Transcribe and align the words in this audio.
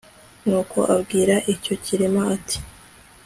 nuko 0.47 0.79
abwira 0.95 1.35
icyo 1.53 1.73
kirema 1.83 2.21
ati 2.35 2.57